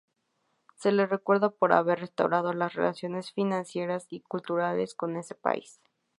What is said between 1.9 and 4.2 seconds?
restaurado las relaciones financieras